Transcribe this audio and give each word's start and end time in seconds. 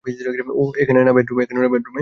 ওহ, 0.51 0.71
এখানে 0.79 0.99
না, 1.03 1.11
বেডরুমে। 1.11 1.43